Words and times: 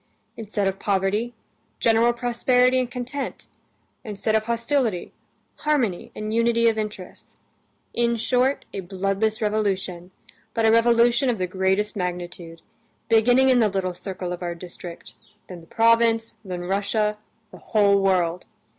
Instead 0.35 0.67
of 0.67 0.79
poverty, 0.79 1.35
general 1.77 2.11
prosperity 2.11 2.79
and 2.79 2.89
content; 2.89 3.45
instead 4.03 4.33
of 4.35 4.45
hostility, 4.45 5.13
harmony 5.57 6.11
and 6.15 6.33
unity 6.33 6.67
of 6.67 6.75
interests. 6.75 7.37
In 7.93 8.15
short, 8.15 8.65
a 8.73 8.79
bloodless 8.79 9.43
revolution, 9.43 10.09
but 10.55 10.65
a 10.65 10.71
revolution 10.71 11.29
of 11.29 11.37
the 11.37 11.45
greatest 11.45 11.95
magnitude, 11.95 12.63
beginning 13.09 13.49
in 13.49 13.59
the 13.59 13.69
little 13.69 13.93
circle 13.93 14.33
of 14.33 14.41
our 14.41 14.55
district, 14.55 15.13
then 15.47 15.61
the 15.61 15.67
province, 15.67 16.33
then 16.43 16.61
Russia, 16.61 17.19
the 17.51 17.59
whole 17.59 18.01
world. 18.01 18.47